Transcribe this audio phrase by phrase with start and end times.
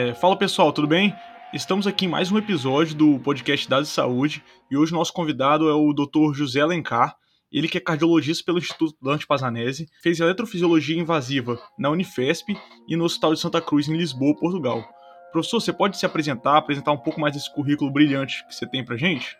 [0.00, 1.14] É, fala pessoal, tudo bem?
[1.52, 5.68] Estamos aqui em mais um episódio do podcast Dados de Saúde e hoje nosso convidado
[5.68, 6.32] é o Dr.
[6.32, 7.14] José Alencar.
[7.52, 12.56] Ele que é cardiologista pelo Instituto Dante Pazanese, fez eletrofisiologia invasiva na Unifesp
[12.88, 14.82] e no Hospital de Santa Cruz em Lisboa, Portugal.
[15.32, 18.82] Professor, você pode se apresentar, apresentar um pouco mais desse currículo brilhante que você tem
[18.82, 19.36] pra gente?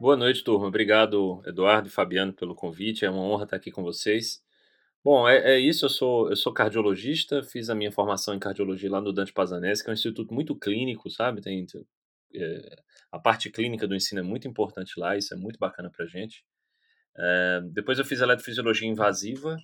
[0.00, 0.68] Boa noite, turma.
[0.68, 3.04] Obrigado, Eduardo e Fabiano, pelo convite.
[3.04, 4.42] É uma honra estar aqui com vocês.
[5.10, 5.86] Bom, é, é, isso.
[5.86, 9.82] Eu sou, eu sou cardiologista, fiz a minha formação em cardiologia lá no Dante Pazanese,
[9.82, 11.40] que é um instituto muito clínico, sabe?
[11.40, 11.64] Tem,
[12.34, 12.76] é,
[13.10, 16.44] a parte clínica do ensino é muito importante lá, isso é muito bacana pra gente.
[17.16, 19.56] É, depois eu fiz eletrofisiologia invasiva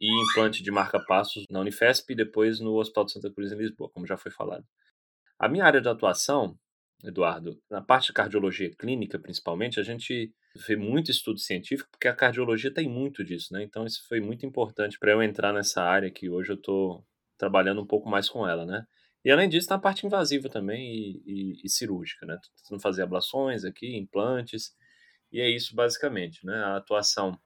[0.00, 3.90] e implante de marca-passos na Unifesp e depois no Hospital de Santa Cruz em Lisboa,
[3.90, 4.64] como já foi falado.
[5.36, 6.56] A minha área de atuação,
[7.02, 10.32] Eduardo, na parte de cardiologia clínica principalmente, a gente
[10.66, 13.62] vê muito estudo científico, porque a cardiologia tem muito disso, né?
[13.62, 17.04] Então isso foi muito importante para eu entrar nessa área que hoje eu estou
[17.36, 18.84] trabalhando um pouco mais com ela, né?
[19.24, 22.36] E além disso, na parte invasiva também e, e, e cirúrgica, né?
[22.36, 24.72] Tô tentando fazer ablações aqui, implantes,
[25.32, 26.54] e é isso basicamente, né?
[26.56, 27.38] A atuação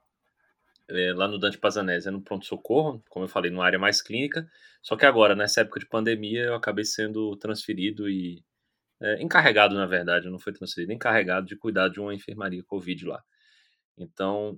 [0.89, 4.47] é, lá no Dante Pazanese é no pronto-socorro, como eu falei, numa área mais clínica,
[4.81, 8.43] só que agora, nessa época de pandemia, eu acabei sendo transferido e
[8.99, 13.23] é, encarregado, na verdade, não foi transferido, encarregado de cuidar de uma enfermaria Covid lá.
[13.97, 14.57] Então,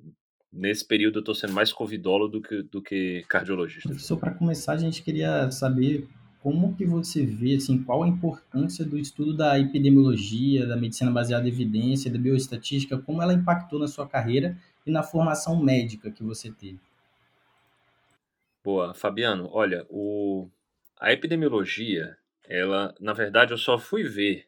[0.52, 3.94] nesse período eu estou sendo mais covidólogo do que, do que cardiologista.
[4.00, 6.08] Só para começar, a gente queria saber
[6.42, 11.46] como que você vê, assim, qual a importância do estudo da epidemiologia, da medicina baseada
[11.46, 16.24] em evidência, da bioestatística, como ela impactou na sua carreira e na formação médica que
[16.24, 16.80] você teve?
[18.64, 20.48] Boa, Fabiano, olha, o,
[21.00, 22.16] a epidemiologia
[22.50, 24.47] ela, na verdade, eu só fui ver,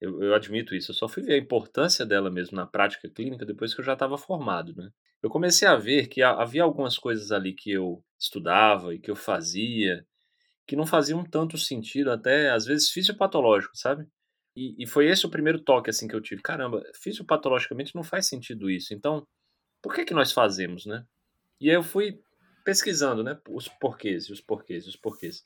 [0.00, 3.44] eu, eu, admito isso, eu só fui ver a importância dela mesmo na prática clínica
[3.44, 4.90] depois que eu já estava formado, né?
[5.22, 9.16] Eu comecei a ver que havia algumas coisas ali que eu estudava e que eu
[9.16, 10.06] fazia
[10.66, 14.06] que não faziam tanto sentido, até às vezes fisiopatológico, sabe?
[14.56, 16.42] E, e foi esse o primeiro toque assim que eu tive.
[16.42, 18.94] Caramba, fisiopatologicamente não faz sentido isso.
[18.94, 19.26] Então,
[19.82, 21.04] por que que nós fazemos, né?
[21.60, 22.20] E aí eu fui
[22.64, 25.44] pesquisando, né, os porquês, os porquês, os porquês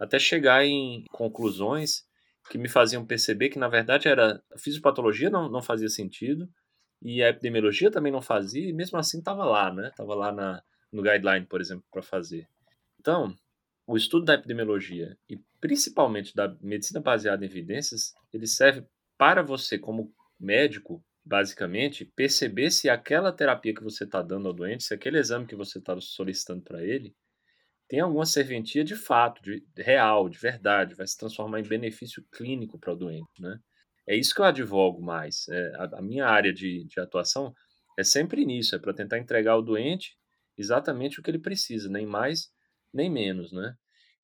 [0.00, 2.04] até chegar em conclusões
[2.50, 6.48] que me faziam perceber que, na verdade, era a fisiopatologia não, não fazia sentido
[7.02, 9.88] e a epidemiologia também não fazia, e mesmo assim estava lá, né?
[9.88, 10.62] Estava lá na,
[10.92, 12.48] no guideline, por exemplo, para fazer.
[12.98, 13.34] Então,
[13.86, 18.84] o estudo da epidemiologia e principalmente da medicina baseada em evidências, ele serve
[19.18, 24.84] para você, como médico, basicamente, perceber se aquela terapia que você está dando ao doente,
[24.84, 27.14] se aquele exame que você está solicitando para ele,
[27.90, 32.78] tem alguma serventia de fato, de, real, de verdade, vai se transformar em benefício clínico
[32.78, 33.58] para o doente, né?
[34.06, 35.48] É isso que eu advogo mais.
[35.48, 37.52] É, a, a, minha área de, de atuação
[37.98, 40.16] é sempre nisso, é para tentar entregar ao doente
[40.56, 42.52] exatamente o que ele precisa, nem mais
[42.94, 43.74] nem menos, né?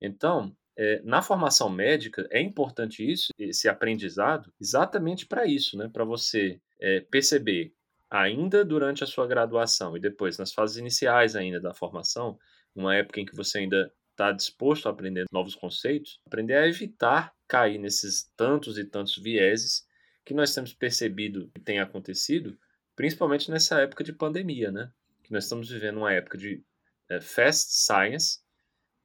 [0.01, 5.91] Então, é, na formação médica é importante isso, esse aprendizado, exatamente para isso, né?
[5.93, 7.75] Para você é, perceber
[8.09, 12.39] ainda durante a sua graduação e depois nas fases iniciais ainda da formação,
[12.79, 17.35] uma época em que você ainda está disposto a aprender novos conceitos, aprender a evitar
[17.47, 19.87] cair nesses tantos e tantos vieses
[20.25, 22.59] que nós temos percebido que tem acontecido,
[22.97, 24.91] principalmente nessa época de pandemia, né?
[25.23, 26.65] Que nós estamos vivendo uma época de
[27.09, 28.41] é, fast science,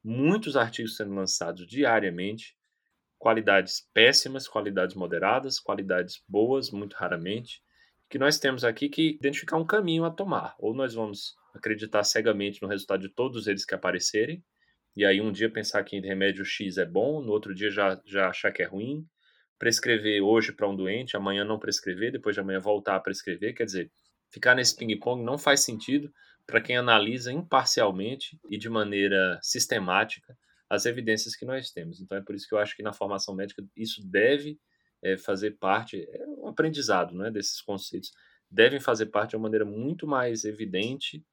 [0.02, 2.56] muitos artigos sendo lançados diariamente,
[3.18, 7.62] qualidades péssimas, qualidades moderadas, qualidades boas, muito raramente,
[8.10, 10.56] que nós temos aqui que identificar um caminho a tomar.
[10.58, 14.42] Ou nós vamos acreditar cegamente no resultado de todos eles que aparecerem,
[14.94, 18.28] e aí um dia pensar que remédio X é bom, no outro dia já, já
[18.28, 19.06] achar que é ruim,
[19.58, 23.64] prescrever hoje para um doente, amanhã não prescrever, depois de amanhã voltar a prescrever, quer
[23.64, 23.90] dizer,
[24.28, 26.12] ficar nesse ping-pong não faz sentido
[26.46, 30.36] para quem analisa imparcialmente e de maneira sistemática
[30.68, 32.00] as evidências que nós temos.
[32.00, 34.58] Então é por isso que eu acho que na formação médica isso deve
[35.02, 38.10] é, fazer parte, é um aprendizado né, desses conceitos,
[38.50, 41.24] devem fazer parte de uma maneira muito mais evidente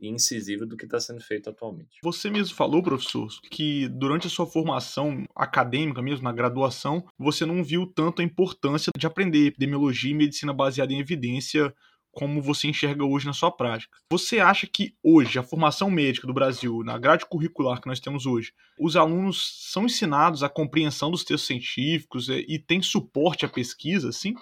[0.00, 1.98] e incisiva do que está sendo feito atualmente.
[2.02, 7.62] Você mesmo falou, professor, que durante a sua formação acadêmica mesmo, na graduação, você não
[7.64, 11.74] viu tanto a importância de aprender epidemiologia e medicina baseada em evidência
[12.18, 13.96] como você enxerga hoje na sua prática.
[14.10, 18.26] Você acha que hoje, a formação médica do Brasil, na grade curricular que nós temos
[18.26, 23.48] hoje, os alunos são ensinados a compreensão dos textos científicos é, e tem suporte à
[23.48, 24.34] pesquisa, sim?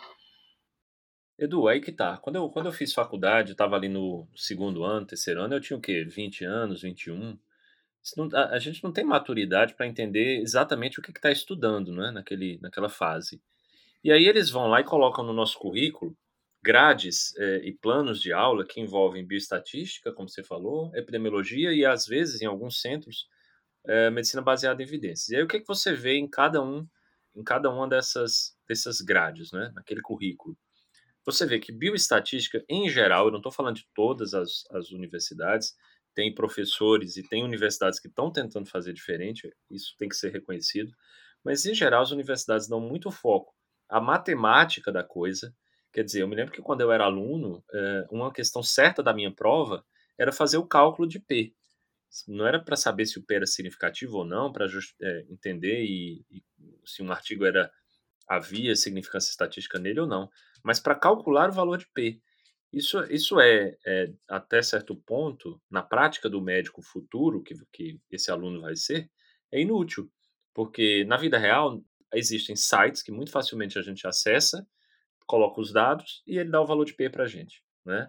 [1.39, 2.17] Edu, aí que tá.
[2.17, 5.61] Quando eu, quando eu fiz faculdade, eu tava ali no segundo ano, terceiro ano, eu
[5.61, 6.03] tinha o quê?
[6.05, 7.39] 20 anos, 21.
[8.17, 12.11] Não, a, a gente não tem maturidade para entender exatamente o que está estudando né,
[12.11, 13.43] naquele, naquela fase.
[14.03, 16.17] E aí eles vão lá e colocam no nosso currículo
[16.63, 22.07] grades é, e planos de aula que envolvem bioestatística, como você falou, epidemiologia e às
[22.07, 23.29] vezes em alguns centros
[23.87, 25.29] é, medicina baseada em evidências.
[25.29, 26.87] E aí o que, que você vê em cada um,
[27.37, 30.57] em cada uma dessas, dessas grades, né, naquele currículo?
[31.27, 35.75] Você vê que bioestatística, em geral, eu não estou falando de todas as, as universidades,
[36.15, 40.93] tem professores e tem universidades que estão tentando fazer diferente, isso tem que ser reconhecido,
[41.45, 43.53] mas em geral as universidades dão muito foco
[43.89, 45.55] à matemática da coisa.
[45.93, 49.13] Quer dizer, eu me lembro que quando eu era aluno, é, uma questão certa da
[49.13, 49.85] minha prova
[50.17, 51.53] era fazer o cálculo de P.
[52.29, 54.67] Não era para saber se o P era significativo ou não, para
[55.03, 56.43] é, entender e, e
[56.85, 57.71] se um artigo era
[58.29, 60.29] havia significância estatística nele ou não,
[60.67, 62.21] mas para calcular o valor de P.
[62.73, 68.33] Isso, isso é, é, até certo ponto, na prática do médico futuro, que, que esse
[68.33, 69.09] aluno vai ser,
[69.53, 70.11] é inútil.
[70.53, 71.81] Porque na vida real
[72.13, 74.67] existem sites que muito facilmente a gente acessa,
[75.25, 77.63] coloca os dados e ele dá o valor de P para a gente.
[77.85, 78.09] Né?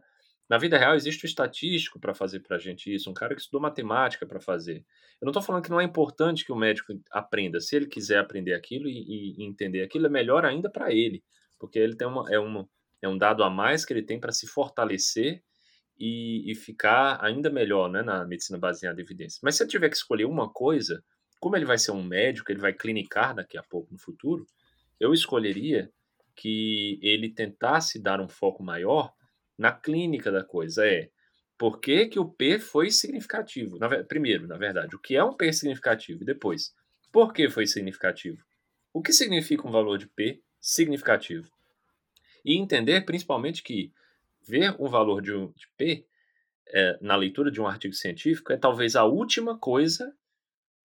[0.50, 3.42] Na vida real existe o estatístico para fazer para a gente isso, um cara que
[3.42, 4.84] estudou matemática para fazer.
[5.22, 7.62] Eu não estou falando que não é importante que o médico aprenda.
[7.62, 11.24] Se ele quiser aprender aquilo e, e entender aquilo, é melhor ainda para ele,
[11.60, 12.68] porque ele tem uma, é uma,
[13.02, 15.44] é um dado a mais que ele tem para se fortalecer
[16.00, 19.40] e, e, ficar ainda melhor né, na medicina baseada em evidências.
[19.42, 21.04] Mas se ele tiver que escolher uma coisa,
[21.40, 24.46] como ele vai ser um médico, ele vai clinicar daqui a pouco no futuro,
[25.00, 25.92] eu escolheria
[26.36, 29.12] que ele tentasse dar um foco maior
[29.58, 30.86] na clínica da coisa.
[30.86, 31.10] É
[31.58, 33.80] por que, que o P foi significativo?
[33.80, 36.22] Na, primeiro, na verdade, o que é um P significativo?
[36.22, 36.72] E depois,
[37.12, 38.44] por que foi significativo?
[38.94, 41.52] O que significa um valor de P significativo?
[42.44, 43.92] E entender principalmente que
[44.48, 46.06] ver um valor de, um, de P
[46.70, 50.14] é, na leitura de um artigo científico é talvez a última coisa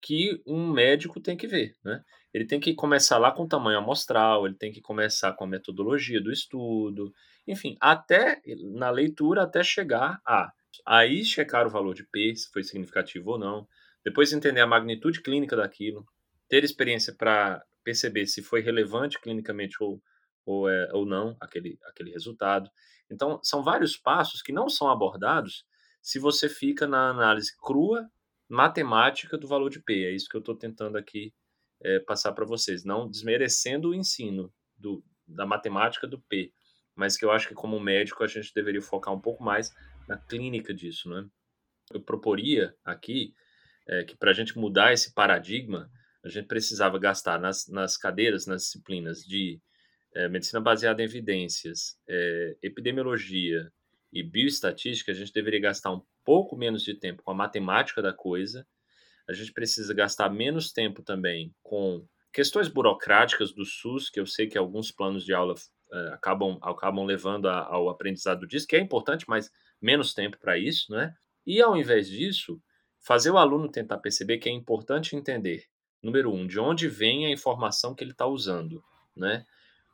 [0.00, 1.74] que um médico tem que ver.
[1.84, 2.02] Né?
[2.32, 5.48] Ele tem que começar lá com o tamanho amostral, ele tem que começar com a
[5.48, 7.12] metodologia do estudo,
[7.46, 8.40] enfim, até
[8.74, 10.52] na leitura, até chegar a
[10.86, 13.66] aí checar o valor de P, se foi significativo ou não,
[14.04, 16.06] depois entender a magnitude clínica daquilo,
[16.48, 20.02] ter experiência para perceber se foi relevante clinicamente ou,
[20.44, 22.70] ou, é, ou não aquele, aquele resultado.
[23.10, 25.64] Então, são vários passos que não são abordados
[26.02, 28.10] se você fica na análise crua,
[28.48, 30.04] matemática do valor de P.
[30.04, 31.34] É isso que eu estou tentando aqui
[31.82, 32.84] é, passar para vocês.
[32.84, 36.52] Não desmerecendo o ensino do, da matemática do P,
[36.94, 39.74] mas que eu acho que, como médico, a gente deveria focar um pouco mais
[40.06, 41.08] na clínica disso.
[41.08, 41.28] Né?
[41.92, 43.34] Eu proporia aqui
[43.86, 45.90] é, que, para a gente mudar esse paradigma,
[46.24, 49.60] a gente precisava gastar nas, nas cadeiras, nas disciplinas de
[50.14, 53.70] é, medicina baseada em evidências, é, epidemiologia
[54.12, 58.12] e bioestatística, a gente deveria gastar um pouco menos de tempo com a matemática da
[58.12, 58.66] coisa.
[59.28, 64.46] A gente precisa gastar menos tempo também com questões burocráticas do SUS, que eu sei
[64.46, 65.54] que alguns planos de aula
[65.92, 69.50] é, acabam, acabam levando a, ao aprendizado disso, que é importante, mas
[69.80, 71.14] menos tempo para isso, né?
[71.46, 72.60] E ao invés disso,
[73.00, 75.64] fazer o aluno tentar perceber que é importante entender,
[76.02, 78.82] número um, de onde vem a informação que ele está usando,
[79.16, 79.44] né?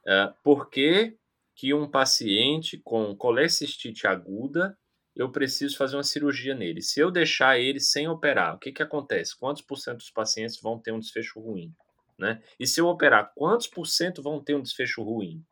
[0.06, 1.16] É, por que,
[1.54, 4.76] que um paciente com colecistite aguda
[5.16, 6.82] eu preciso fazer uma cirurgia nele?
[6.82, 9.38] Se eu deixar ele sem operar, o que, que acontece?
[9.38, 11.72] Quantos por cento dos pacientes vão ter um desfecho ruim?
[12.18, 12.42] Né?
[12.58, 15.42] E se eu operar, quantos por cento vão ter um desfecho ruim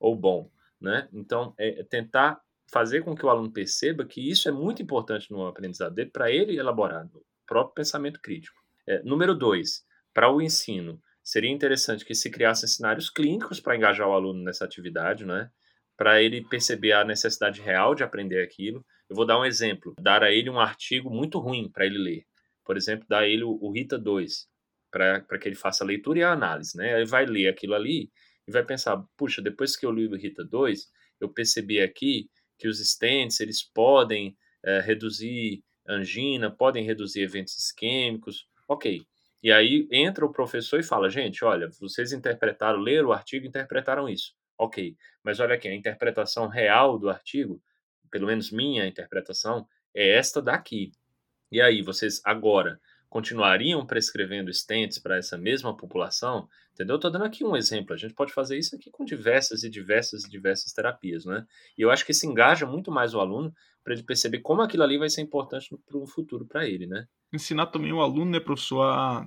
[0.00, 0.50] ou bom?
[0.80, 1.08] Né?
[1.12, 5.46] Então, é tentar fazer com que o aluno perceba que isso é muito importante no
[5.46, 8.60] aprendizado dele para ele elaborar o próprio pensamento crítico.
[8.86, 14.08] É, número dois, para o ensino, seria interessante que se criassem cenários clínicos para engajar
[14.08, 15.50] o aluno nessa atividade, né?
[15.96, 18.84] para ele perceber a necessidade real de aprender aquilo.
[19.08, 22.26] Eu vou dar um exemplo, dar a ele um artigo muito ruim para ele ler.
[22.64, 24.48] Por exemplo, dar a ele o, Rita 2,
[24.90, 26.76] para que ele faça a leitura e a análise.
[26.76, 26.92] Né?
[26.96, 28.10] Ele vai ler aquilo ali
[28.46, 30.88] e vai pensar, puxa, depois que eu li o Rita 2,
[31.20, 32.28] eu percebi aqui
[32.58, 38.46] que os stents eles podem é, reduzir angina, podem reduzir eventos isquêmicos.
[38.68, 39.04] Ok,
[39.42, 44.08] e aí entra o professor e fala: gente, olha, vocês interpretaram, leram o artigo, interpretaram
[44.08, 44.34] isso.
[44.56, 47.60] Ok, mas olha aqui, a interpretação real do artigo,
[48.10, 50.92] pelo menos minha interpretação, é esta daqui.
[51.50, 56.48] E aí, vocês agora continuariam prescrevendo stents para essa mesma população?
[56.72, 56.96] Entendeu?
[56.96, 57.92] Estou dando aqui um exemplo.
[57.92, 61.44] A gente pode fazer isso aqui com diversas e diversas e diversas terapias, né?
[61.76, 64.82] E eu acho que isso engaja muito mais o aluno para ele perceber como aquilo
[64.82, 67.06] ali vai ser importante para o futuro para ele, né?
[67.32, 69.26] ensinar também o aluno, né, professor, a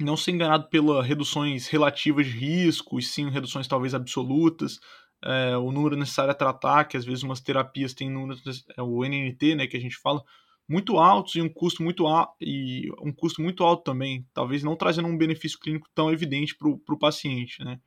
[0.00, 4.80] não ser enganado pelas reduções relativas de risco, e sim reduções talvez absolutas,
[5.24, 8.38] é, o número necessário a tratar, que às vezes umas terapias têm número,
[8.76, 10.22] é, o NNT, né, que a gente fala,
[10.68, 14.76] muito altos e um custo muito alto, e um custo muito alto também, talvez não
[14.76, 17.80] trazendo um benefício clínico tão evidente para o paciente, né.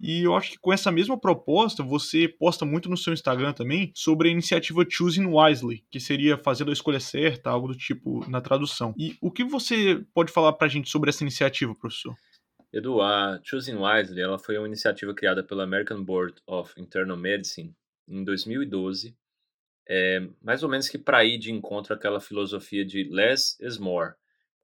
[0.00, 3.90] E eu acho que com essa mesma proposta, você posta muito no seu Instagram também
[3.94, 8.40] sobre a iniciativa Choosing Wisely, que seria fazendo a escolha certa, algo do tipo na
[8.40, 8.94] tradução.
[8.96, 12.14] E o que você pode falar pra gente sobre essa iniciativa, professor?
[12.72, 17.74] Edu, a Choosing Wisely ela foi uma iniciativa criada pela American Board of Internal Medicine
[18.06, 19.16] em 2012,
[19.88, 24.14] é, mais ou menos que para ir de encontro àquela filosofia de less is more,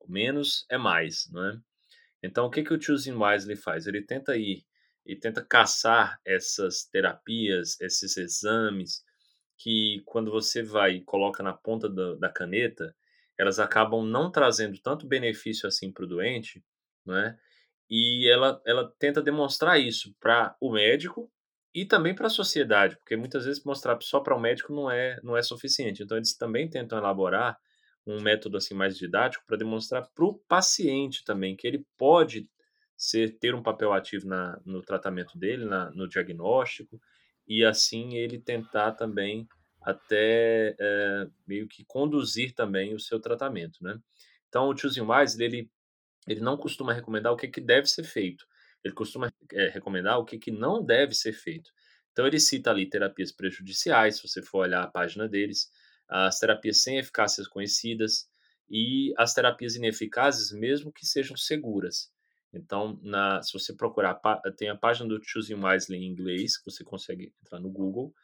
[0.06, 1.58] menos é mais, não é?
[2.22, 3.86] Então, o que, que o Choosing Wisely faz?
[3.86, 4.64] Ele tenta ir
[5.04, 9.04] e tenta caçar essas terapias, esses exames,
[9.58, 12.94] que quando você vai e coloca na ponta da, da caneta,
[13.38, 16.64] elas acabam não trazendo tanto benefício assim para o doente,
[17.04, 17.36] não é?
[17.90, 21.30] E ela, ela tenta demonstrar isso para o médico
[21.74, 25.20] e também para a sociedade, porque muitas vezes mostrar só para o médico não é,
[25.22, 26.02] não é suficiente.
[26.02, 27.58] Então, eles também tentam elaborar
[28.06, 32.48] um método assim mais didático para demonstrar para o paciente também que ele pode
[32.96, 37.00] ser ter um papel ativo na, no tratamento dele, na, no diagnóstico,
[37.46, 39.46] e assim ele tentar também
[39.82, 43.98] até é, meio que conduzir também o seu tratamento, né?
[44.48, 45.70] Então, o Choosing Wise, ele
[46.26, 48.46] ele não costuma recomendar o que, que deve ser feito.
[48.82, 51.70] Ele costuma é, recomendar o que, que não deve ser feito.
[52.12, 55.70] Então, ele cita ali terapias prejudiciais, se você for olhar a página deles,
[56.08, 58.28] as terapias sem eficácias conhecidas
[58.68, 62.10] e as terapias ineficazes, mesmo que sejam seguras.
[62.54, 64.20] Então, na, se você procurar,
[64.56, 68.14] tem a página do Choosing Wisely em inglês, que você consegue entrar no Google.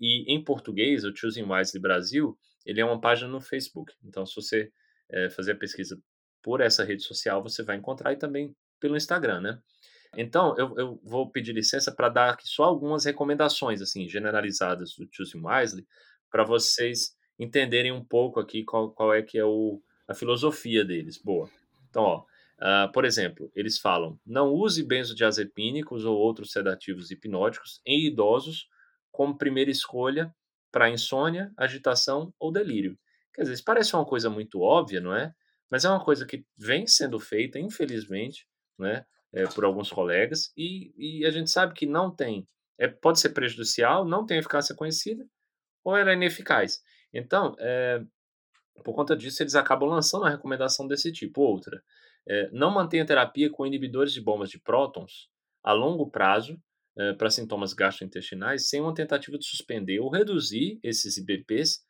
[0.00, 3.92] E em português, o Choosing Wisely Brasil, ele é uma página no Facebook.
[4.02, 4.72] Então, se você
[5.10, 6.00] é, fazer a pesquisa
[6.42, 9.60] por essa rede social, você vai encontrar e também pelo Instagram, né?
[10.16, 15.06] Então, eu, eu vou pedir licença para dar aqui só algumas recomendações, assim, generalizadas do
[15.10, 15.86] Choosing Wisely,
[16.30, 21.18] para vocês entenderem um pouco aqui qual, qual é que é o, a filosofia deles.
[21.18, 21.50] Boa.
[21.90, 22.24] Então, ó,
[22.60, 28.68] uh, por exemplo, eles falam, não use benzodiazepínicos ou outros sedativos hipnóticos em idosos
[29.10, 30.34] como primeira escolha
[30.70, 32.98] para insônia, agitação ou delírio.
[33.34, 35.32] Quer dizer, isso parece uma coisa muito óbvia, não é?
[35.70, 38.46] Mas é uma coisa que vem sendo feita, infelizmente,
[38.78, 42.46] né, é, por alguns colegas, e, e, a gente sabe que não tem,
[42.78, 45.26] é, pode ser prejudicial, não tem eficácia conhecida,
[45.84, 46.80] ou ela é ineficaz.
[47.12, 48.02] Então, é,
[48.84, 51.40] por conta disso, eles acabam lançando uma recomendação desse tipo.
[51.40, 51.82] Outra,
[52.28, 55.28] é, não mantenha terapia com inibidores de bombas de prótons
[55.62, 56.60] a longo prazo
[56.98, 61.84] é, para sintomas gastrointestinais sem uma tentativa de suspender ou reduzir esses IBPs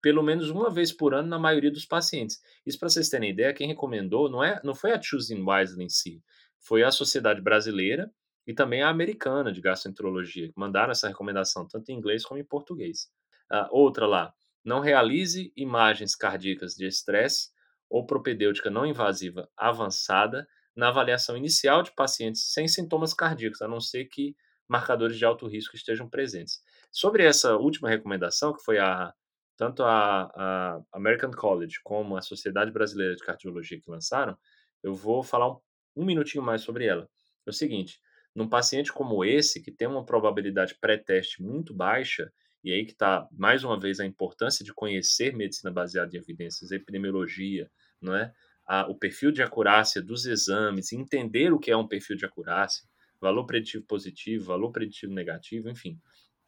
[0.00, 2.40] pelo menos uma vez por ano na maioria dos pacientes.
[2.64, 5.88] Isso para vocês terem ideia, quem recomendou não, é, não foi a Choosing Wisely em
[5.88, 6.22] si,
[6.60, 8.10] foi a Sociedade Brasileira
[8.46, 12.44] e também a Americana de Gastroenterologia, que mandaram essa recomendação tanto em inglês como em
[12.44, 13.10] português.
[13.52, 14.32] Uh, outra lá,
[14.64, 17.50] não realize imagens cardíacas de estresse
[17.88, 23.80] ou propedêutica não invasiva avançada na avaliação inicial de pacientes sem sintomas cardíacos, a não
[23.80, 24.36] ser que
[24.68, 26.60] marcadores de alto risco estejam presentes.
[26.92, 29.12] Sobre essa última recomendação, que foi a
[29.56, 34.38] tanto a, a, American College como a Sociedade Brasileira de Cardiologia que lançaram,
[34.84, 35.58] eu vou falar um,
[35.96, 37.10] um minutinho mais sobre ela.
[37.44, 38.00] É o seguinte,
[38.32, 43.28] num paciente como esse, que tem uma probabilidade pré-teste muito baixa, e aí que está,
[43.32, 48.32] mais uma vez, a importância de conhecer medicina baseada em evidências, epidemiologia, não é?
[48.66, 52.84] A, o perfil de acurácia dos exames, entender o que é um perfil de acurácia,
[53.20, 55.98] valor preditivo positivo, valor preditivo negativo, enfim.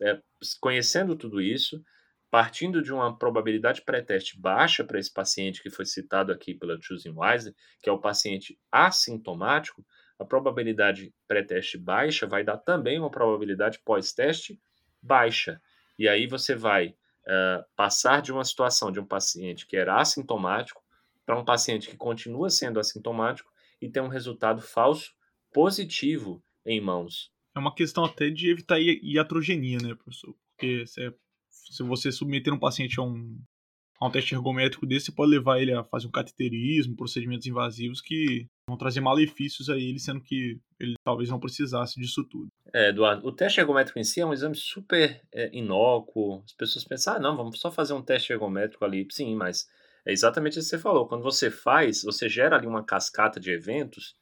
[0.00, 0.20] É,
[0.60, 1.82] conhecendo tudo isso,
[2.30, 7.14] partindo de uma probabilidade pré-teste baixa para esse paciente que foi citado aqui pela Choosing
[7.16, 9.84] Wise, que é o paciente assintomático,
[10.18, 14.60] a probabilidade pré-teste baixa vai dar também uma probabilidade pós-teste
[15.02, 15.60] baixa.
[16.00, 20.82] E aí você vai uh, passar de uma situação de um paciente que era assintomático
[21.26, 23.50] para um paciente que continua sendo assintomático
[23.82, 25.12] e tem um resultado falso
[25.52, 27.30] positivo em mãos.
[27.54, 30.34] É uma questão até de evitar iatrogenia, né, professor?
[30.56, 31.14] Porque você
[31.50, 33.38] se você submeter um paciente a um,
[34.00, 38.00] a um teste ergométrico desse, você pode levar ele a fazer um cateterismo, procedimentos invasivos
[38.00, 42.48] que vão trazer malefícios a ele, sendo que ele talvez não precisasse disso tudo.
[42.72, 46.42] É, Eduardo, o teste ergométrico em si é um exame super é, inócuo.
[46.44, 49.06] As pessoas pensam, ah, não, vamos só fazer um teste ergométrico ali.
[49.10, 49.68] Sim, mas
[50.04, 51.06] é exatamente o que você falou.
[51.06, 54.14] Quando você faz, você gera ali uma cascata de eventos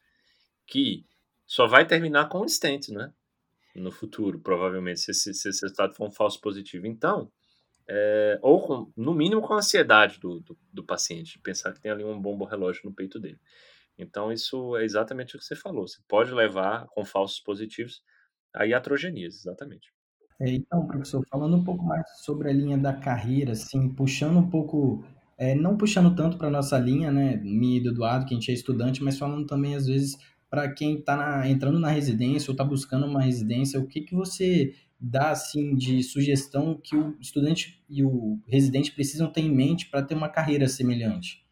[0.67, 1.05] que
[1.45, 3.11] só vai terminar com um stent, né?
[3.75, 6.85] No futuro, provavelmente, se esse, se esse resultado for um falso positivo.
[6.85, 7.31] Então,
[7.87, 11.91] é, ou com, no mínimo com a ansiedade do, do, do, paciente, pensar que tem
[11.91, 13.39] ali um bombo relógio no peito dele.
[13.99, 15.87] Então, isso é exatamente o que você falou.
[15.87, 18.01] Você pode levar com falsos positivos
[18.55, 19.91] a iatrogenias, exatamente.
[20.41, 24.49] É, então, professor, falando um pouco mais sobre a linha da carreira, assim, puxando um
[24.49, 25.03] pouco,
[25.37, 28.49] é, não puxando tanto para nossa linha, né, minha e do Eduardo, que a gente
[28.49, 30.17] é estudante, mas falando também, às vezes,
[30.49, 34.73] para quem está entrando na residência ou está buscando uma residência, o que, que você
[34.97, 40.01] dá assim de sugestão que o estudante e o residente precisam ter em mente para
[40.01, 41.45] ter uma carreira semelhante?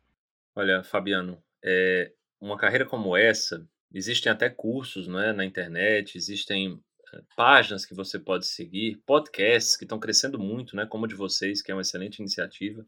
[0.56, 6.82] Olha, Fabiano, é, uma carreira como essa, existem até cursos não é, na internet, existem
[7.13, 11.15] eh, páginas que você pode seguir, podcasts que estão crescendo muito, né, como o de
[11.15, 12.86] vocês, que é uma excelente iniciativa.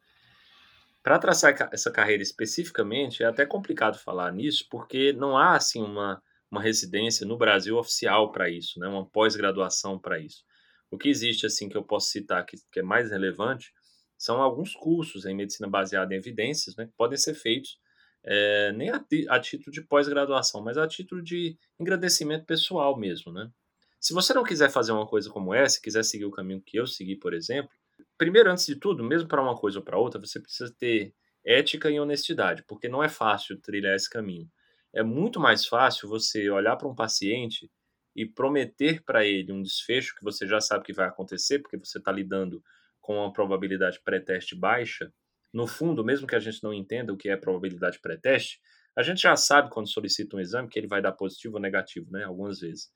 [1.02, 6.22] Para traçar essa carreira especificamente, é até complicado falar nisso, porque não há assim uma,
[6.52, 10.44] uma residência no Brasil oficial para isso, né, uma pós-graduação para isso.
[10.92, 13.72] O que existe, assim, que eu posso citar que, que é mais relevante,
[14.18, 17.78] são alguns cursos em medicina baseada em evidências, né, que podem ser feitos
[18.24, 23.50] é, nem a, a, título de pós-graduação, mas a título de engrandecimento pessoal mesmo, né?
[24.00, 26.88] Se você não quiser fazer uma coisa como essa, quiser seguir o caminho que eu
[26.88, 27.72] segui, por exemplo,
[28.18, 31.14] primeiro, antes de tudo, mesmo para uma coisa ou para outra, você precisa ter
[31.46, 34.50] ética e honestidade, porque não é fácil trilhar esse caminho.
[34.94, 37.70] É muito mais fácil você olhar para um paciente
[38.16, 41.98] e prometer para ele um desfecho que você já sabe que vai acontecer, porque você
[42.00, 42.64] está lidando
[43.00, 45.12] com uma probabilidade pré-teste baixa,
[45.54, 48.60] no fundo, mesmo que a gente não entenda o que é probabilidade pré-teste,
[48.96, 52.12] a gente já sabe quando solicita um exame que ele vai dar positivo ou negativo,
[52.12, 52.24] né?
[52.24, 52.92] Algumas vezes.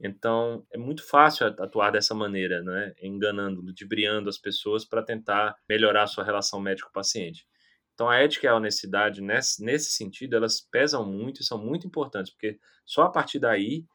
[0.00, 2.92] Então, é muito fácil atuar dessa maneira, né?
[3.00, 7.46] enganando, ludibriando as pessoas para tentar melhorar a sua relação médico-paciente.
[7.94, 11.86] Então, a ética e a honestidade, nesse, nesse sentido, elas pesam muito e são muito
[11.86, 13.86] importantes, porque só a partir daí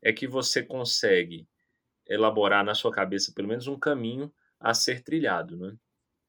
[0.00, 1.48] é que você consegue
[2.06, 5.56] elaborar na sua cabeça pelo menos um caminho a ser trilhado.
[5.56, 5.74] Né?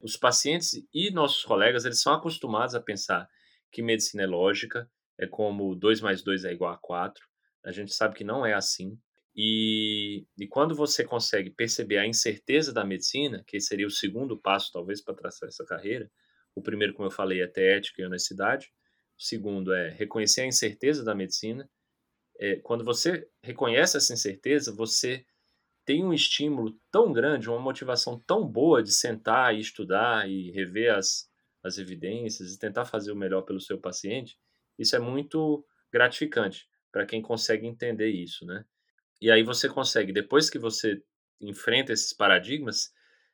[0.01, 3.27] Os pacientes e nossos colegas eles são acostumados a pensar
[3.72, 7.24] que medicina é lógica, é como 2 mais 2 é igual a 4.
[7.65, 8.98] A gente sabe que não é assim.
[9.36, 14.72] E, e quando você consegue perceber a incerteza da medicina, que seria o segundo passo,
[14.72, 16.10] talvez, para traçar essa carreira,
[16.56, 18.68] o primeiro, como eu falei, é ter ética e honestidade.
[19.18, 21.70] O segundo é reconhecer a incerteza da medicina.
[22.39, 25.25] É, quando você reconhece essa incerteza, você
[25.89, 30.93] tem um estímulo tão grande, uma motivação tão boa de sentar e estudar e rever
[30.93, 31.27] as,
[31.63, 34.38] as evidências e tentar fazer o melhor pelo seu paciente,
[34.77, 38.63] isso é muito gratificante para quem consegue entender isso, né?
[39.19, 41.01] E aí você consegue, depois que você
[41.41, 42.92] enfrenta esses paradigmas,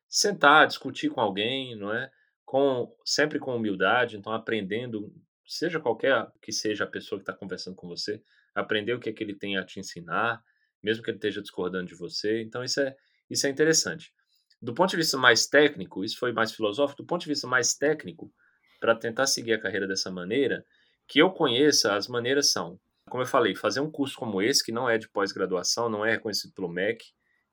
[0.07, 2.09] sentar, discutir com alguém, não é?
[2.45, 5.13] Com sempre com humildade, então aprendendo,
[5.45, 8.23] seja qualquer que seja a pessoa que está conversando com você,
[8.55, 10.41] aprender o que é que ele tem a te ensinar,
[10.85, 12.43] mesmo que ele esteja discordando de você.
[12.43, 12.95] Então, isso é,
[13.27, 14.13] isso é interessante.
[14.61, 17.73] Do ponto de vista mais técnico, isso foi mais filosófico, do ponto de vista mais
[17.73, 18.31] técnico,
[18.79, 20.63] para tentar seguir a carreira dessa maneira,
[21.07, 24.71] que eu conheça, as maneiras são, como eu falei, fazer um curso como esse, que
[24.71, 27.03] não é de pós-graduação, não é reconhecido pelo MEC,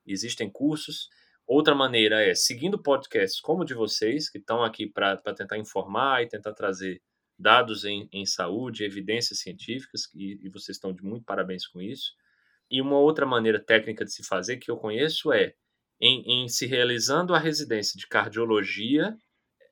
[0.05, 1.09] existem cursos.
[1.47, 6.21] Outra maneira é seguindo podcasts como o de vocês, que estão aqui para tentar informar
[6.21, 7.01] e tentar trazer
[7.37, 12.13] dados em, em saúde, evidências científicas, e, e vocês estão de muito parabéns com isso.
[12.73, 15.53] E uma outra maneira técnica de se fazer que eu conheço é
[16.01, 19.15] em, em se realizando a residência de cardiologia,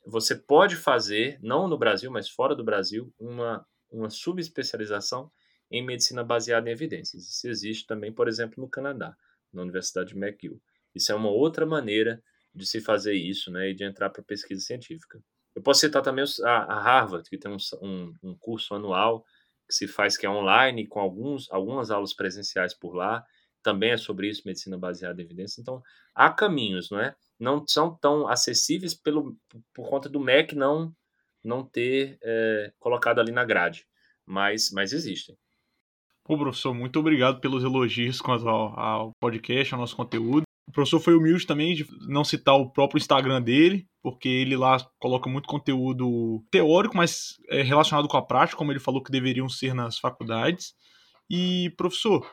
[0.06, 5.32] você pode fazer, não no Brasil, mas fora do Brasil, uma, uma subespecialização
[5.72, 7.28] em medicina baseada em evidências.
[7.28, 9.18] Isso existe também, por exemplo, no Canadá,
[9.52, 10.62] na Universidade de McGill.
[10.94, 12.22] Isso é uma outra maneira
[12.54, 15.20] de se fazer isso né, e de entrar para pesquisa científica.
[15.56, 19.26] Eu posso citar também a, Harvard, que tem um, um, um curso anual
[19.72, 23.26] que se faz que é online, com alguns, algumas aulas presenciais por lá.
[23.64, 25.62] Também é sobre isso, medicina baseada em evidência.
[25.62, 25.82] Então,
[26.14, 27.16] há caminhos, não é?
[27.40, 29.38] Não são tão acessíveis pelo,
[29.74, 30.94] por conta do MEC não,
[31.44, 33.86] não ter é, colocado ali na grade,
[34.26, 35.38] mas, mas existem.
[36.24, 40.44] Pô, professor, muito obrigado pelos elogios quanto ao, ao podcast, ao nosso conteúdo.
[40.68, 44.78] O professor foi humilde também de não citar o próprio Instagram dele, porque ele lá
[45.00, 49.50] coloca muito conteúdo teórico, mas é relacionado com a prática, como ele falou que deveriam
[49.50, 50.74] ser nas faculdades.
[51.30, 52.26] E, professor,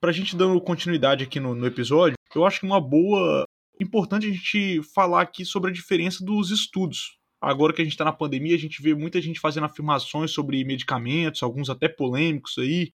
[0.00, 3.44] para a gente dando continuidade aqui no, no episódio, eu acho que uma boa.
[3.80, 7.18] Importante a gente falar aqui sobre a diferença dos estudos.
[7.40, 10.62] Agora que a gente está na pandemia, a gente vê muita gente fazendo afirmações sobre
[10.64, 12.92] medicamentos, alguns até polêmicos aí,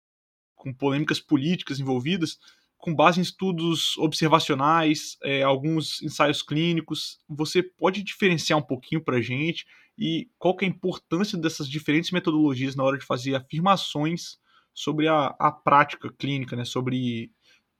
[0.55, 2.37] com polêmicas políticas envolvidas
[2.83, 7.17] com base em estudos observacionais, é, alguns ensaios clínicos.
[7.29, 9.65] Você pode diferenciar um pouquinho para a gente
[9.97, 14.37] e qual que é a importância dessas diferentes metodologias na hora de fazer afirmações
[14.73, 16.65] sobre a, a prática clínica, né?
[16.65, 17.31] sobre,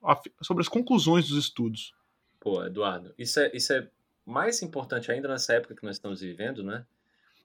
[0.01, 1.93] a, sobre as conclusões dos estudos?
[2.39, 3.89] Pô, Eduardo, isso é, isso é
[4.25, 6.85] mais importante ainda nessa época que nós estamos vivendo, né?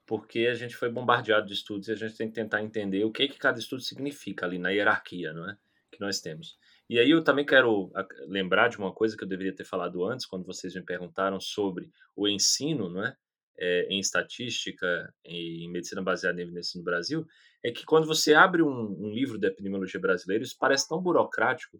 [0.06, 3.10] Porque a gente foi bombardeado de estudos e a gente tem que tentar entender o
[3.10, 5.56] que, que cada estudo significa ali na hierarquia, não é?
[5.90, 6.56] Que nós temos.
[6.88, 7.92] E aí eu também quero
[8.26, 11.90] lembrar de uma coisa que eu deveria ter falado antes, quando vocês me perguntaram sobre
[12.16, 13.14] o ensino, não é?
[13.58, 17.26] é, em estatística e em medicina baseada em evidência no Brasil
[17.62, 21.78] é que quando você abre um, um livro da epidemiologia brasileira, isso parece tão burocrático,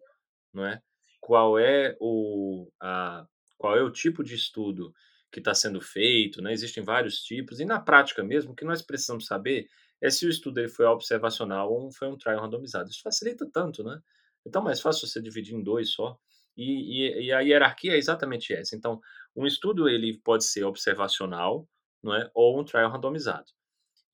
[0.52, 0.82] não é?
[1.20, 3.24] Qual é o, a,
[3.56, 4.92] qual é o tipo de estudo
[5.30, 6.52] que está sendo feito, né?
[6.52, 9.68] Existem vários tipos, e na prática mesmo, o que nós precisamos saber
[10.00, 12.90] é se o estudo ele foi observacional ou foi um trial randomizado.
[12.90, 14.00] Isso facilita tanto, né?
[14.46, 16.18] Então, mais fácil você dividir em dois só.
[16.56, 18.74] E, e, e, a hierarquia é exatamente essa.
[18.74, 19.00] Então,
[19.36, 21.68] um estudo ele pode ser observacional,
[22.02, 23.46] não é, ou um trial randomizado.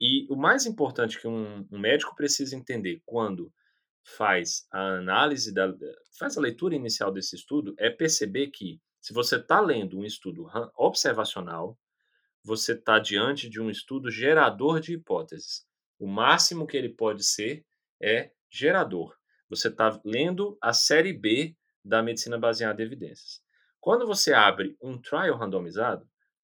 [0.00, 3.52] E o mais importante que um, um médico precisa entender quando
[4.04, 5.72] faz a análise da,
[6.18, 10.46] faz a leitura inicial desse estudo é perceber que se você está lendo um estudo
[10.76, 11.78] observacional,
[12.42, 15.66] você está diante de um estudo gerador de hipóteses.
[15.98, 17.64] O máximo que ele pode ser
[18.00, 19.16] é gerador.
[19.54, 23.42] Você está lendo a série B da medicina baseada em evidências.
[23.80, 26.08] Quando você abre um trial randomizado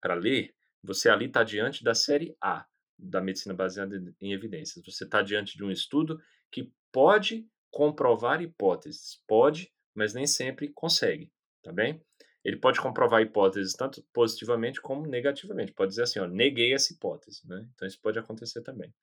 [0.00, 2.64] para ler, você ali está diante da série A
[2.98, 4.84] da medicina baseada em evidências.
[4.84, 6.18] Você está diante de um estudo
[6.50, 9.20] que pode comprovar hipóteses.
[9.26, 11.30] Pode, mas nem sempre consegue,
[11.62, 12.00] tá bem?
[12.46, 15.72] ele pode comprovar hipóteses tanto positivamente como negativamente.
[15.72, 17.40] Pode dizer assim, ó, neguei essa hipótese.
[17.44, 17.68] Né?
[17.74, 18.94] Então, isso pode acontecer também.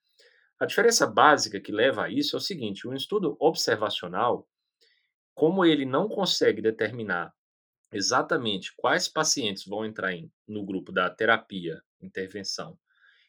[0.59, 4.47] A diferença básica que leva a isso é o seguinte: um estudo observacional,
[5.33, 7.33] como ele não consegue determinar
[7.91, 12.77] exatamente quais pacientes vão entrar em, no grupo da terapia, intervenção,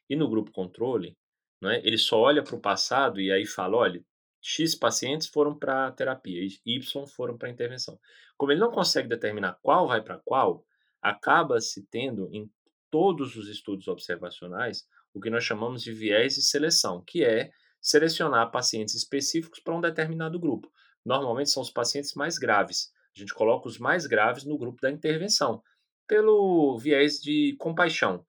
[0.08, 1.16] e no grupo controle,
[1.60, 4.04] né, ele só olha para o passado e aí fala: olha,
[4.40, 7.98] X pacientes foram para terapia e Y foram para intervenção.
[8.36, 10.64] Como ele não consegue determinar qual vai para qual,
[11.00, 12.50] acaba se tendo em
[12.90, 17.50] todos os estudos observacionais o que nós chamamos de viés de seleção, que é
[17.80, 20.70] selecionar pacientes específicos para um determinado grupo.
[21.04, 22.92] Normalmente são os pacientes mais graves.
[23.16, 25.62] A gente coloca os mais graves no grupo da intervenção,
[26.08, 28.26] pelo viés de compaixão.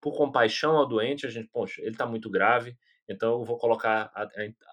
[0.00, 2.76] Por compaixão ao doente, a gente, poxa, ele está muito grave,
[3.10, 4.28] então, eu vou colocar a, a,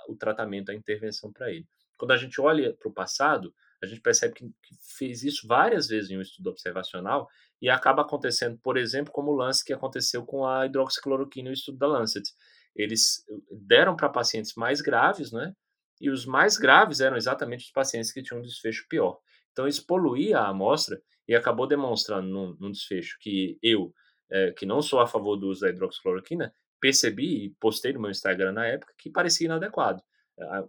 [0.08, 1.68] o tratamento, a intervenção para ele.
[1.98, 4.50] Quando a gente olha para o passado, a gente percebe que,
[4.98, 7.28] fez isso várias vezes em um estudo observacional
[7.62, 11.78] e acaba acontecendo, por exemplo, como o lance que aconteceu com a hidroxicloroquina no estudo
[11.78, 12.28] da Lancet.
[12.76, 15.54] Eles eh, deram para pacientes mais graves, né?
[16.02, 19.20] E os mais graves eram exatamente os pacientes que tinham um desfecho pior.
[19.52, 23.94] Então, isso poluía a amostra e acabou demonstrando num, num desfecho que eu,
[24.32, 28.12] é, que não sou a favor do uso da hidroxicloroquina, percebi e postei no meu
[28.12, 30.02] Instagram na época que parecia inadequado.
[30.40, 30.64] A,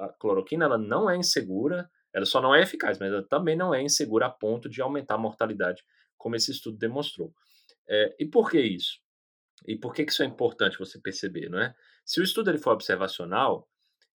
[0.00, 3.74] a, cloroquina ela não é insegura, ela só não é eficaz, mas ela também não
[3.74, 5.82] é insegura a ponto de aumentar a mortalidade,
[6.16, 7.34] como esse estudo demonstrou.
[7.88, 9.00] É, e por que isso?
[9.66, 11.74] E por que, que isso é importante você perceber, não é?
[12.04, 13.68] Se o estudo ele for observacional,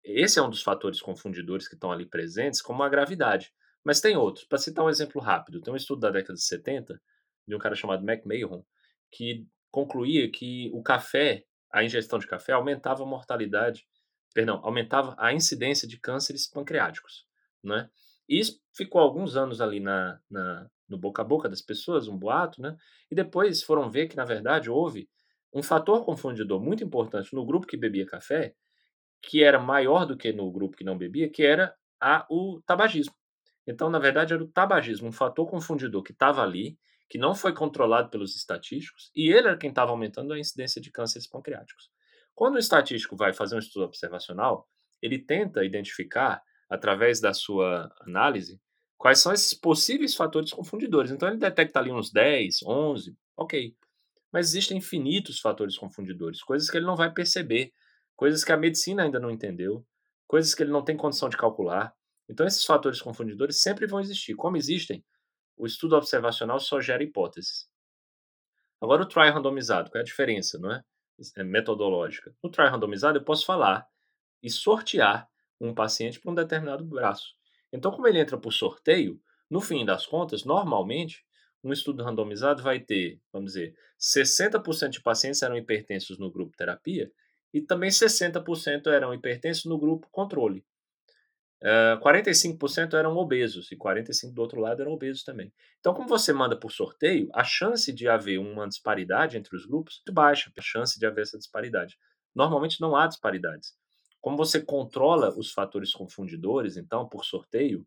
[0.02, 3.52] esse é um dos fatores confundidores que estão ali presentes, como a gravidade.
[3.84, 4.44] Mas tem outros.
[4.44, 7.00] Para citar um exemplo rápido, tem um estudo da década de 70,
[7.46, 8.64] de um cara chamado McMahon,
[9.10, 13.86] que concluía que o café, a ingestão de café, aumentava a mortalidade,
[14.32, 17.25] perdão, aumentava a incidência de cânceres pancreáticos,
[17.66, 17.90] né?
[18.28, 22.16] E isso ficou alguns anos ali na, na, no boca a boca das pessoas, um
[22.16, 22.76] boato, né?
[23.10, 25.08] E depois foram ver que, na verdade, houve
[25.52, 28.54] um fator confundidor muito importante no grupo que bebia café,
[29.22, 33.14] que era maior do que no grupo que não bebia, que era a, o tabagismo.
[33.66, 37.52] Então, na verdade, era o tabagismo, um fator confundidor que estava ali que não foi
[37.52, 41.88] controlado pelos estatísticos, e ele era quem estava aumentando a incidência de cânceres pancreáticos.
[42.34, 44.68] Quando o estatístico vai fazer um estudo observacional,
[45.00, 48.60] ele tenta identificar, através da sua análise,
[48.96, 51.10] quais são esses possíveis fatores confundidores.
[51.10, 53.74] Então, ele detecta ali uns 10, 11, ok.
[54.32, 57.72] Mas existem infinitos fatores confundidores, coisas que ele não vai perceber,
[58.16, 59.86] coisas que a medicina ainda não entendeu,
[60.26, 61.94] coisas que ele não tem condição de calcular.
[62.28, 64.34] Então, esses fatores confundidores sempre vão existir.
[64.34, 65.04] Como existem
[65.56, 67.66] o estudo observacional só gera hipóteses.
[68.80, 70.82] Agora, o trial randomizado, qual é a diferença, não é?
[71.36, 72.34] é metodológica.
[72.42, 73.86] No trial randomizado, eu posso falar
[74.42, 75.26] e sortear
[75.60, 77.34] um paciente para um determinado braço.
[77.72, 81.24] Então, como ele entra por sorteio, no fim das contas, normalmente,
[81.62, 87.10] um estudo randomizado vai ter, vamos dizer, 60% de pacientes eram hipertensos no grupo terapia
[87.52, 90.64] e também 60% eram hipertensos no grupo controle.
[92.02, 95.52] 45% eram obesos e 45% do outro lado eram obesos também.
[95.80, 100.02] Então, como você manda por sorteio, a chance de haver uma disparidade entre os grupos
[100.06, 101.98] é baixa, a chance de haver essa disparidade.
[102.34, 103.72] Normalmente não há disparidades.
[104.26, 107.86] Como você controla os fatores confundidores, então, por sorteio,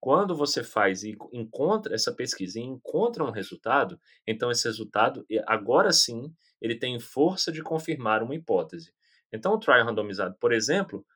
[0.00, 5.92] quando você faz e encontra essa pesquisa e encontra um resultado, então esse resultado, agora
[5.92, 8.92] sim, ele tem força de confirmar uma hipótese.
[9.32, 11.06] Então, o trial randomizado, por exemplo,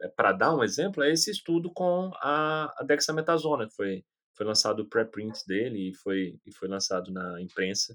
[0.00, 4.02] é, para dar um exemplo, é esse estudo com a, a dexametasona, que foi,
[4.34, 7.94] foi lançado o preprint dele e foi, e foi lançado na imprensa.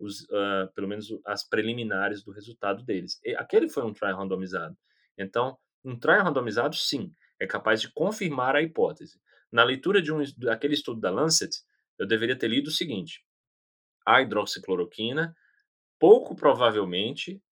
[0.00, 3.20] os, uh, pelo menos as preliminares do resultado deles.
[3.24, 4.76] E aquele foi um trial randomizado.
[5.20, 9.20] Então, um trial randomizado, sim, é capaz de confirmar a hipótese.
[9.52, 11.54] Na leitura de um, daquele estudo da Lancet,
[11.98, 13.24] eu deveria ter lido o seguinte:
[14.06, 15.34] a hidroxicloroquina,
[15.98, 17.42] pouco provavelmente,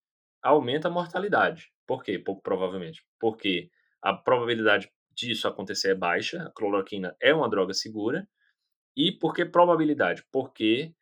[0.41, 1.71] aumenta a mortalidade.
[1.85, 2.17] Por quê?
[2.17, 3.03] Pouco provavelmente.
[3.19, 3.69] Porque
[4.01, 8.27] a probabilidade disso acontecer é baixa, a cloroquina é uma droga segura.
[8.95, 10.23] E por que probabilidade?
[10.31, 10.93] Porque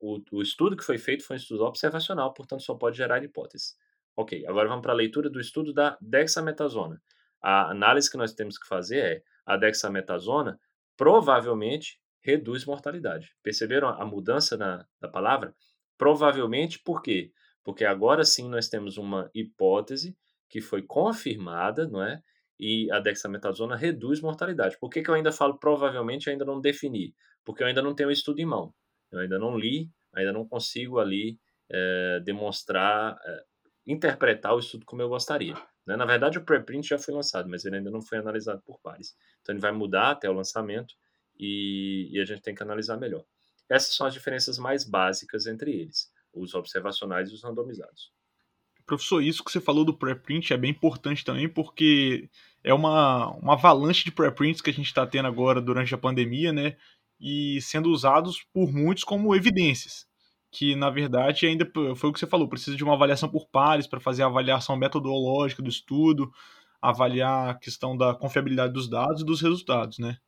[0.00, 3.74] o, o estudo que foi feito foi um estudo observacional, portanto só pode gerar hipótese.
[4.16, 7.00] Ok, agora vamos para a leitura do estudo da dexametasona.
[7.42, 10.58] A análise que nós temos que fazer é a dexametasona
[10.96, 13.34] provavelmente reduz mortalidade.
[13.42, 15.54] Perceberam a mudança na, da palavra?
[15.98, 17.32] Provavelmente por quê?
[17.64, 20.16] Porque agora sim nós temos uma hipótese
[20.48, 22.20] que foi confirmada, não é?
[22.58, 24.76] E a dexametasona reduz mortalidade.
[24.78, 27.14] Por que, que eu ainda falo provavelmente ainda não defini?
[27.44, 28.72] Porque eu ainda não tenho o estudo em mão.
[29.10, 31.38] Eu ainda não li, ainda não consigo ali
[31.70, 33.44] é, demonstrar, é,
[33.86, 35.54] interpretar o estudo como eu gostaria.
[35.86, 35.96] Né?
[35.96, 39.16] Na verdade, o preprint já foi lançado, mas ele ainda não foi analisado por pares.
[39.40, 40.94] Então, ele vai mudar até o lançamento
[41.38, 43.24] e, e a gente tem que analisar melhor.
[43.68, 48.12] Essas são as diferenças mais básicas entre eles, os observacionais e os randomizados.
[48.84, 52.28] Professor, isso que você falou do preprint é bem importante também, porque
[52.64, 56.52] é uma, uma avalanche de preprints que a gente está tendo agora durante a pandemia,
[56.52, 56.76] né?
[57.18, 60.06] E sendo usados por muitos como evidências.
[60.52, 63.86] Que, na verdade, ainda foi o que você falou, precisa de uma avaliação por pares
[63.86, 66.30] para fazer a avaliação metodológica do estudo,
[66.80, 70.18] avaliar a questão da confiabilidade dos dados e dos resultados, né?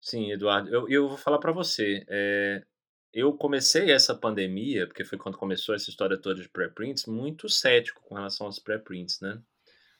[0.00, 2.04] Sim, Eduardo, eu, eu vou falar para você.
[2.08, 2.64] É,
[3.12, 8.02] eu comecei essa pandemia, porque foi quando começou essa história toda de preprints, muito cético
[8.02, 9.40] com relação aos preprints, né?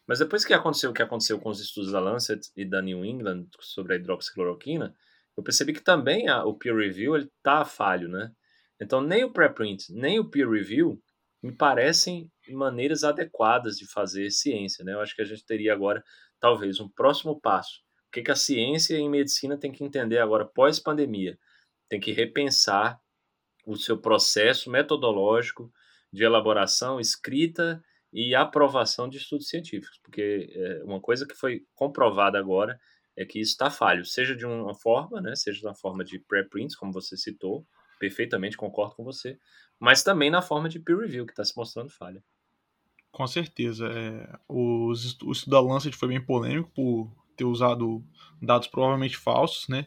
[0.07, 3.05] Mas depois que aconteceu o que aconteceu com os estudos da Lancet e da New
[3.05, 4.95] England sobre a hidroxicloroquina,
[5.37, 8.33] eu percebi que também a, o peer review ele tá falho, né?
[8.81, 11.01] Então nem o preprint nem o peer review
[11.43, 14.95] me parecem maneiras adequadas de fazer ciência, né?
[14.95, 16.03] Eu acho que a gente teria agora
[16.41, 17.81] talvez um próximo passo.
[18.09, 21.39] O que, que a ciência em medicina tem que entender agora pós pandemia?
[21.89, 22.99] Tem que repensar
[23.67, 25.71] o seu processo metodológico
[26.13, 32.39] de elaboração, escrita e aprovação de estudos científicos, porque é, uma coisa que foi comprovada
[32.39, 32.79] agora
[33.15, 36.75] é que isso está falho, seja de uma forma, né, seja na forma de preprints,
[36.75, 37.67] como você citou,
[37.99, 39.39] perfeitamente concordo com você,
[39.79, 42.23] mas também na forma de peer review, que está se mostrando falha.
[43.11, 43.89] Com certeza.
[43.89, 48.05] É, os, o estudo da Lancet foi bem polêmico por ter usado
[48.41, 49.87] dados provavelmente falsos, né?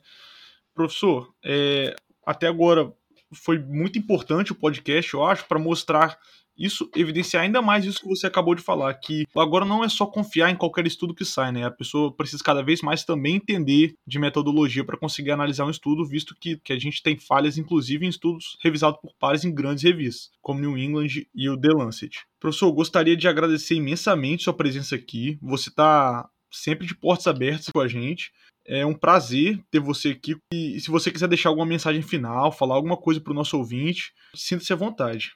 [0.74, 1.95] Professor, é,
[2.26, 2.93] até agora
[3.34, 6.19] foi muito importante o podcast, eu acho, para mostrar
[6.58, 10.06] isso, evidenciar ainda mais isso que você acabou de falar, que agora não é só
[10.06, 11.66] confiar em qualquer estudo que sai, né?
[11.66, 16.06] A pessoa precisa cada vez mais também entender de metodologia para conseguir analisar um estudo,
[16.06, 19.84] visto que, que a gente tem falhas, inclusive, em estudos revisados por pares em grandes
[19.84, 22.20] revistas, como New England e o The Lancet.
[22.40, 25.38] Professor, gostaria de agradecer imensamente sua presença aqui.
[25.42, 28.32] Você está sempre de portas abertas com a gente.
[28.66, 30.36] É um prazer ter você aqui.
[30.54, 34.14] E se você quiser deixar alguma mensagem final, falar alguma coisa para o nosso ouvinte,
[34.36, 35.32] sinta-se à vontade.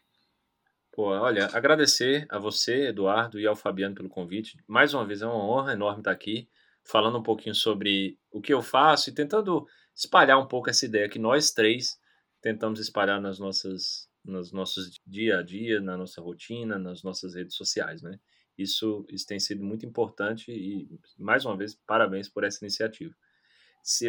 [0.96, 4.58] Pô, olha, agradecer a você, Eduardo, e ao Fabiano pelo convite.
[4.66, 6.48] Mais uma vez, é uma honra enorme estar aqui,
[6.86, 11.10] falando um pouquinho sobre o que eu faço e tentando espalhar um pouco essa ideia
[11.10, 12.00] que nós três
[12.42, 17.58] tentamos espalhar nas nossas, nos nossos dia a dia, na nossa rotina, nas nossas redes
[17.58, 18.18] sociais, né?
[18.58, 20.88] Isso, isso tem sido muito importante e,
[21.20, 23.14] mais uma vez, parabéns por essa iniciativa.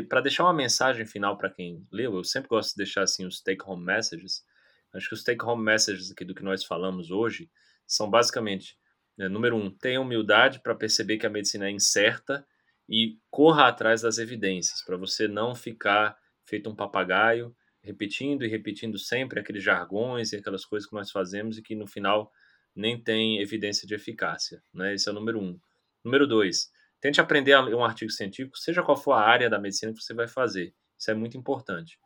[0.08, 3.40] Para deixar uma mensagem final para quem leu, eu sempre gosto de deixar assim os
[3.40, 4.44] take-home messages.
[4.96, 7.50] Acho que os take-home messages aqui do que nós falamos hoje
[7.86, 8.76] são basicamente,
[9.16, 12.46] né, número um, tenha humildade para perceber que a medicina é incerta
[12.88, 18.98] e corra atrás das evidências, para você não ficar feito um papagaio, repetindo e repetindo
[18.98, 22.30] sempre aqueles jargões e aquelas coisas que nós fazemos e que no final
[22.74, 24.62] nem tem evidência de eficácia.
[24.74, 24.94] Né?
[24.94, 25.58] Esse é o número um.
[26.04, 29.58] Número dois, tente aprender a ler um artigo científico, seja qual for a área da
[29.58, 30.74] medicina que você vai fazer.
[30.98, 31.98] Isso é muito importante.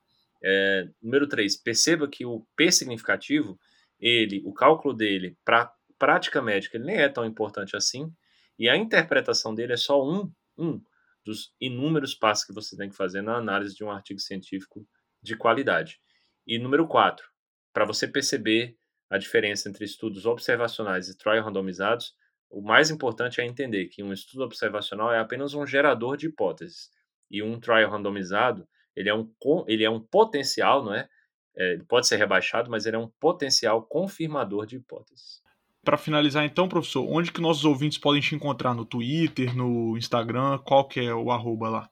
[0.42, 3.58] É, número três, perceba que o P significativo,
[3.98, 8.10] ele, o cálculo dele para prática médica, ele nem é tão importante assim,
[8.58, 10.80] e a interpretação dele é só um, um
[11.24, 14.86] dos inúmeros passos que você tem que fazer na análise de um artigo científico
[15.22, 16.00] de qualidade.
[16.46, 17.26] E número quatro,
[17.72, 18.76] para você perceber
[19.10, 22.14] a diferença entre estudos observacionais e trial randomizados,
[22.48, 26.90] o mais importante é entender que um estudo observacional é apenas um gerador de hipóteses
[27.30, 29.28] e um trial randomizado ele é um,
[29.66, 31.08] ele é um potencial, não é?
[31.56, 35.40] é ele pode ser rebaixado, mas ele é um potencial confirmador de hipóteses.
[35.82, 38.74] Para finalizar então, professor, onde que nossos ouvintes podem te encontrar?
[38.74, 40.58] No Twitter, no Instagram?
[40.58, 41.90] Qual que é o arroba lá?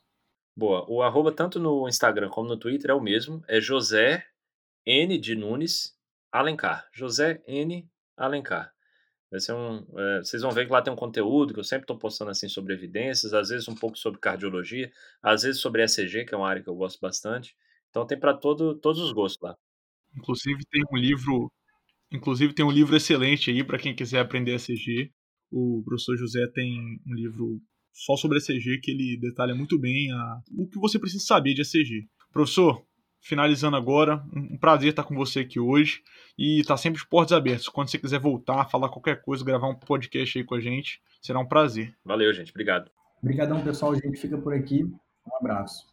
[0.55, 4.27] Boa, o arroba tanto no Instagram como no Twitter é o mesmo, é José
[4.85, 5.97] N de Nunes
[6.31, 6.87] Alencar.
[6.93, 7.89] José N.
[8.17, 8.73] Alencar.
[9.31, 11.85] Vai ser um, é, vocês vão ver que lá tem um conteúdo que eu sempre
[11.85, 14.91] estou postando assim sobre evidências, às vezes um pouco sobre cardiologia,
[15.23, 17.55] às vezes sobre ECG, que é uma área que eu gosto bastante.
[17.91, 19.55] Então tem para todo, todos os gostos lá.
[20.17, 21.53] Inclusive tem um livro,
[22.11, 25.13] inclusive tem um livro excelente aí para quem quiser aprender ECG.
[25.51, 27.61] O professor José tem um livro
[27.93, 31.63] só sobre ECG que ele detalha muito bem a, o que você precisa saber de
[31.63, 32.09] ECG.
[32.33, 32.83] Professor,
[33.21, 36.03] finalizando agora, um prazer estar com você aqui hoje
[36.39, 37.69] e tá sempre de portas abertas.
[37.69, 41.39] Quando você quiser voltar, falar qualquer coisa, gravar um podcast aí com a gente, será
[41.39, 41.95] um prazer.
[42.05, 42.51] Valeu, gente.
[42.51, 42.91] Obrigado.
[43.23, 43.93] Obrigadão, pessoal.
[43.93, 44.85] A gente fica por aqui.
[44.85, 45.87] Um abraço.